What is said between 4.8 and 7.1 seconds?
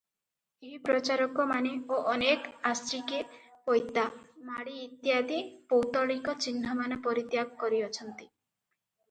ଇତ୍ୟାଦି ପୌତ୍ତଳିକ ଚିହ୍ନମାନ